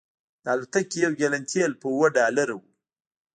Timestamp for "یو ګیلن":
1.05-1.43